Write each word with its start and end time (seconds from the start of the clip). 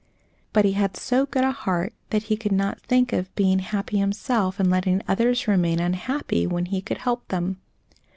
But 0.51 0.65
he 0.65 0.71
had 0.71 0.97
so 0.97 1.27
good 1.27 1.43
a 1.43 1.51
heart 1.51 1.93
that 2.09 2.23
he 2.23 2.35
could 2.35 2.51
not 2.51 2.81
think 2.81 3.13
of 3.13 3.29
being 3.35 3.59
happy 3.59 3.99
himself 3.99 4.59
and 4.59 4.67
letting 4.67 5.03
others 5.07 5.47
remain 5.47 5.79
unhappy, 5.79 6.47
when 6.47 6.65
he 6.65 6.81
could 6.81 6.97
help 6.97 7.27
them. 7.27 7.61